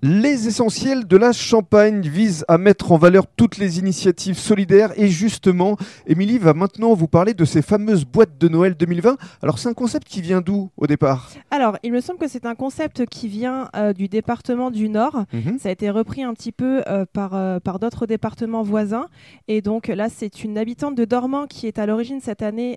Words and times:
Les 0.00 0.46
essentiels 0.46 1.08
de 1.08 1.16
la 1.16 1.32
Champagne 1.32 2.02
visent 2.02 2.44
à 2.46 2.56
mettre 2.56 2.92
en 2.92 2.98
valeur 2.98 3.26
toutes 3.26 3.58
les 3.58 3.80
initiatives 3.80 4.38
solidaires 4.38 4.92
et 4.94 5.08
justement, 5.08 5.76
Émilie 6.06 6.38
va 6.38 6.54
maintenant 6.54 6.94
vous 6.94 7.08
parler 7.08 7.34
de 7.34 7.44
ces 7.44 7.62
fameuses 7.62 8.04
boîtes 8.04 8.38
de 8.38 8.46
Noël 8.46 8.76
2020. 8.76 9.16
Alors 9.42 9.58
c'est 9.58 9.68
un 9.68 9.74
concept 9.74 10.06
qui 10.06 10.20
vient 10.20 10.40
d'où 10.40 10.70
au 10.76 10.86
départ? 10.86 11.30
Alors 11.50 11.78
il 11.82 11.92
me 11.92 12.00
semble 12.00 12.20
que 12.20 12.28
c'est 12.28 12.46
un 12.46 12.54
concept 12.54 13.06
qui 13.06 13.26
vient 13.26 13.70
euh, 13.74 13.92
du 13.92 14.06
département 14.06 14.70
du 14.70 14.88
Nord. 14.88 15.24
Mhm. 15.32 15.58
Ça 15.58 15.68
a 15.68 15.72
été 15.72 15.90
repris 15.90 16.22
un 16.22 16.32
petit 16.32 16.52
peu 16.52 16.80
euh, 16.86 17.04
par, 17.12 17.34
euh, 17.34 17.58
par 17.58 17.80
d'autres 17.80 18.06
départements 18.06 18.62
voisins. 18.62 19.06
Et 19.48 19.62
donc 19.62 19.88
là 19.88 20.08
c'est 20.08 20.44
une 20.44 20.58
habitante 20.58 20.94
de 20.94 21.06
Dormant 21.06 21.48
qui 21.48 21.66
est 21.66 21.80
à 21.80 21.86
l'origine 21.86 22.20
cette 22.20 22.42
année 22.42 22.76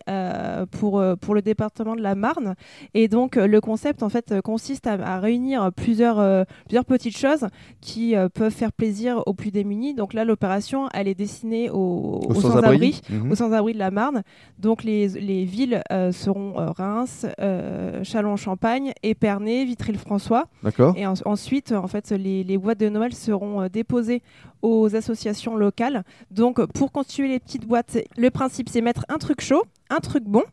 pour, 0.71 1.03
pour 1.21 1.35
le 1.35 1.43
département 1.43 1.95
de 1.95 2.01
la 2.01 2.15
Marne. 2.15 2.55
Et 2.95 3.07
donc 3.07 3.35
le 3.35 3.61
concept 3.61 4.01
en 4.01 4.09
fait 4.09 4.41
consiste 4.41 4.87
à, 4.87 4.93
à 4.93 5.19
réunir 5.19 5.69
plusieurs, 5.75 6.47
plusieurs 6.65 6.85
petites 7.11 7.21
choses 7.21 7.47
qui 7.81 8.15
euh, 8.15 8.29
peuvent 8.29 8.51
faire 8.53 8.71
plaisir 8.71 9.21
aux 9.25 9.33
plus 9.33 9.51
démunis. 9.51 9.93
Donc 9.93 10.13
là 10.13 10.25
l'opération 10.25 10.87
elle 10.93 11.07
est 11.07 11.15
destinée 11.15 11.69
aux, 11.69 12.19
aux 12.27 12.33
sans-abri 12.35 13.01
Mhm. 13.09 13.31
aux 13.31 13.35
sans-abri 13.35 13.73
de 13.73 13.79
la 13.79 13.91
Marne. 13.91 14.23
Donc 14.59 14.83
les, 14.83 15.07
les 15.07 15.45
villes 15.45 15.81
euh, 15.91 16.11
seront 16.11 16.59
euh, 16.59 16.71
Reims, 16.71 17.25
Châlons-en-Champagne, 18.03 18.93
Épernay, 19.03 19.65
Vitry-le-François. 19.65 20.45
D'accord. 20.63 20.93
Et 20.97 21.05
en- 21.05 21.13
ensuite, 21.25 21.71
en 21.71 21.87
fait, 21.87 22.11
les, 22.11 22.43
les 22.43 22.57
boîtes 22.57 22.79
de 22.79 22.89
Noël 22.89 23.13
seront 23.13 23.67
déposées 23.71 24.21
aux 24.61 24.95
associations 24.95 25.55
locales. 25.55 26.03
Donc 26.29 26.63
pour 26.73 26.91
constituer 26.91 27.27
les 27.27 27.39
petites 27.39 27.67
boîtes, 27.67 27.97
le 28.17 28.29
principe 28.29 28.69
c'est 28.69 28.81
mettre 28.81 29.05
un 29.09 29.17
truc 29.17 29.41
chaud, 29.41 29.63
un 29.89 29.97
truc 29.99 30.23
bon, 30.23 30.43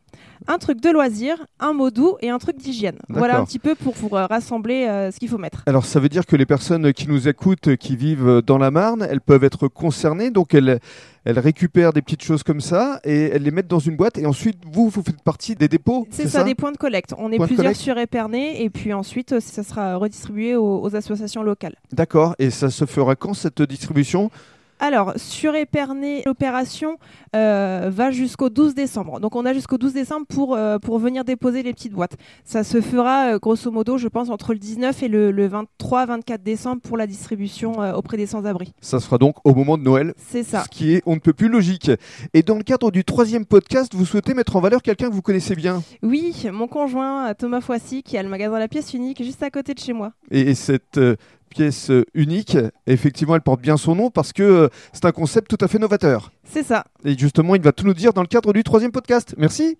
un 0.47 0.57
truc 0.57 0.79
de 0.81 0.89
loisir, 0.89 1.35
un 1.59 1.73
mot 1.73 1.91
doux 1.91 2.15
et 2.21 2.29
un 2.29 2.37
truc 2.39 2.57
d'hygiène. 2.57 2.95
Voilà 3.09 3.39
un 3.39 3.45
petit 3.45 3.59
peu 3.59 3.75
pour, 3.75 3.93
pour 3.93 4.17
euh, 4.17 4.25
rassembler 4.25 4.85
euh, 4.87 5.11
ce 5.11 5.19
qu'il 5.19 5.27
faut 5.29 5.37
mettre. 5.37 5.63
Alors 5.67 5.85
ça 5.85 5.99
veut 5.99 6.09
dire 6.09 6.25
que 6.25 6.35
les 6.35 6.45
personnes 6.45 6.93
qui 6.93 7.07
nous 7.07 7.27
écoutent, 7.27 7.75
qui 7.75 7.95
vivent 7.95 8.41
dans 8.45 8.57
la 8.57 8.71
Marne, 8.71 9.05
elles 9.09 9.21
peuvent 9.21 9.43
être 9.43 9.67
concernées, 9.67 10.31
donc 10.31 10.53
elles, 10.53 10.79
elles 11.25 11.39
récupèrent 11.39 11.91
des 11.93 12.01
petites 12.01 12.23
choses 12.23 12.43
comme 12.43 12.61
ça 12.61 12.99
et 13.03 13.23
elles 13.25 13.43
les 13.43 13.51
mettent 13.51 13.67
dans 13.67 13.79
une 13.79 13.95
boîte 13.97 14.17
et 14.17 14.25
ensuite 14.25 14.57
vous, 14.71 14.89
vous 14.89 15.03
faites 15.03 15.21
partie 15.21 15.55
des 15.55 15.67
dépôts 15.67 16.07
C'est 16.09 16.27
ça, 16.27 16.43
des 16.43 16.55
points 16.55 16.71
de 16.71 16.77
collecte. 16.77 17.13
On 17.17 17.31
est 17.31 17.37
plusieurs 17.37 17.75
sur 17.75 17.97
Épernay 17.97 18.61
et 18.63 18.69
puis 18.69 18.93
ensuite 18.93 19.39
ça 19.39 19.63
sera 19.63 19.95
redistribué 19.97 20.55
aux- 20.55 20.81
aux 20.81 20.95
associations 20.95 21.43
locales. 21.43 21.75
D'accord, 21.91 22.35
et 22.39 22.49
ça 22.49 22.69
se 22.69 22.85
fera 22.85 23.15
quand 23.15 23.33
cette 23.33 23.61
distribution? 23.61 24.31
Alors, 24.79 25.13
sur 25.17 25.55
Épernay, 25.55 26.23
l'opération 26.25 26.97
euh, 27.35 27.89
va 27.93 28.11
jusqu'au 28.11 28.49
12 28.49 28.73
décembre. 28.75 29.19
Donc, 29.19 29.35
on 29.35 29.45
a 29.45 29.53
jusqu'au 29.53 29.77
12 29.77 29.93
décembre 29.93 30.25
pour, 30.27 30.55
euh, 30.55 30.79
pour 30.79 30.99
venir 30.99 31.25
déposer 31.25 31.63
les 31.63 31.73
petites 31.73 31.91
boîtes. 31.91 32.15
Ça 32.45 32.63
se 32.63 32.79
fera, 32.79 33.33
euh, 33.33 33.39
grosso 33.39 33.69
modo, 33.71 33.97
je 33.97 34.07
pense, 34.07 34.29
entre 34.29 34.53
le 34.53 34.59
19 34.59 35.03
et 35.03 35.07
le, 35.09 35.31
le 35.31 35.49
23-24 35.49 36.41
décembre 36.43 36.81
pour 36.81 36.95
la 36.97 37.07
distribution 37.07 37.73
auprès 37.95 38.15
des 38.17 38.25
sans-abri. 38.25 38.73
Ça 38.81 38.99
sera 38.99 39.17
donc 39.17 39.35
au 39.43 39.53
moment 39.53 39.77
de 39.77 39.83
Noël, 39.83 40.13
C'est 40.17 40.43
ça. 40.43 40.63
ce 40.63 40.69
qui 40.69 40.93
est 40.93 41.03
on 41.05 41.15
ne 41.15 41.19
peut 41.19 41.33
plus 41.33 41.49
logique. 41.49 41.91
Et 42.33 42.41
dans 42.41 42.55
le 42.55 42.63
cadre 42.63 42.91
du 42.91 43.03
troisième 43.03 43.45
podcast, 43.45 43.93
vous 43.95 44.05
souhaitez 44.05 44.33
mettre 44.33 44.55
en 44.55 44.61
valeur 44.61 44.81
quelqu'un 44.81 45.09
que 45.09 45.13
vous 45.13 45.21
connaissez 45.21 45.55
bien? 45.55 45.83
Oui, 46.03 46.33
mon 46.53 46.67
conjoint, 46.67 47.33
Thomas 47.33 47.61
Foissy, 47.61 48.01
qui 48.03 48.17
a 48.17 48.23
le 48.23 48.29
magasin 48.29 48.57
La 48.59 48.67
Pièce 48.67 48.93
Unique 48.93 49.23
juste 49.23 49.43
à 49.43 49.49
côté 49.49 49.73
de 49.73 49.79
chez 49.79 49.93
moi. 49.93 50.13
Et 50.31 50.55
cette 50.55 50.99
pièce 51.49 51.89
euh, 51.91 52.05
unique, 52.13 52.57
effectivement, 52.87 53.35
elle 53.35 53.41
porte 53.41 53.61
bien 53.61 53.77
son 53.77 53.95
nom 53.95 54.09
parce 54.09 54.33
que 54.33 54.43
euh, 54.43 54.67
c'est 54.93 55.05
un 55.05 55.11
concept 55.11 55.49
tout 55.49 55.63
à 55.63 55.67
fait 55.67 55.79
novateur. 55.79 56.31
C'est 56.43 56.63
ça. 56.63 56.85
Et 57.03 57.17
justement, 57.17 57.55
il 57.55 57.61
va 57.61 57.71
tout 57.71 57.85
nous 57.85 57.93
dire 57.93 58.13
dans 58.13 58.21
le 58.21 58.27
cadre 58.27 58.53
du 58.53 58.63
troisième 58.63 58.91
podcast. 58.91 59.35
Merci. 59.37 59.77